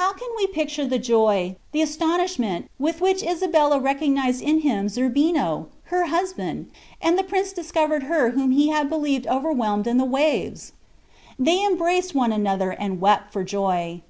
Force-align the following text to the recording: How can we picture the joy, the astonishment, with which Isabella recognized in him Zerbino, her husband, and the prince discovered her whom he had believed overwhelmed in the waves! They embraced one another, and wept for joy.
How 0.00 0.14
can 0.14 0.30
we 0.38 0.46
picture 0.46 0.86
the 0.86 0.98
joy, 0.98 1.56
the 1.72 1.82
astonishment, 1.82 2.70
with 2.78 3.02
which 3.02 3.22
Isabella 3.22 3.78
recognized 3.78 4.40
in 4.40 4.60
him 4.62 4.88
Zerbino, 4.88 5.66
her 5.92 6.06
husband, 6.06 6.70
and 7.02 7.18
the 7.18 7.22
prince 7.22 7.52
discovered 7.52 8.04
her 8.04 8.30
whom 8.30 8.50
he 8.52 8.68
had 8.68 8.88
believed 8.88 9.26
overwhelmed 9.26 9.86
in 9.86 9.98
the 9.98 10.06
waves! 10.06 10.72
They 11.38 11.62
embraced 11.62 12.14
one 12.14 12.32
another, 12.32 12.70
and 12.70 12.98
wept 12.98 13.30
for 13.30 13.44
joy. 13.44 14.00